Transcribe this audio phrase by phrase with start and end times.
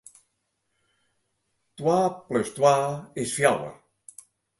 [1.77, 1.97] Twa
[2.29, 2.73] plus twa
[3.21, 3.75] is fjouwer.